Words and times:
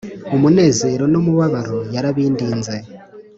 Umunezero 0.35 1.03
n’umubabaro 1.11 1.79
yarabindinze 1.93 2.75